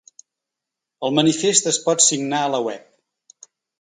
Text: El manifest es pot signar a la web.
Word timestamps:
El 1.09 1.13
manifest 1.19 1.69
es 1.73 1.79
pot 1.89 2.05
signar 2.09 2.41
a 2.47 2.51
la 2.55 2.63
web. 2.69 2.89